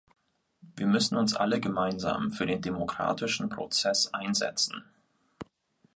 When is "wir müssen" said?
0.77-1.15